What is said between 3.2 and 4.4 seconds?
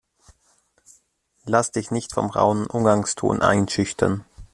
einschüchtern!